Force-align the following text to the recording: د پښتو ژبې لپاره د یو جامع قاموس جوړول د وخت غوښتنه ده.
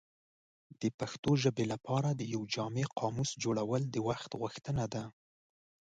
د 0.81 0.83
پښتو 0.99 1.31
ژبې 1.43 1.65
لپاره 1.73 2.09
د 2.13 2.21
یو 2.33 2.41
جامع 2.53 2.85
قاموس 2.99 3.31
جوړول 3.43 3.81
د 3.89 3.95
وخت 4.07 4.31
غوښتنه 4.41 4.85
ده. 4.93 5.03